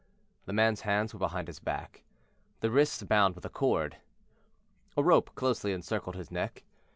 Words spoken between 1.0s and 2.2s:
were behind his back,